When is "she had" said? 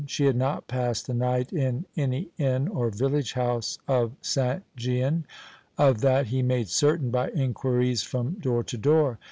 0.07-0.35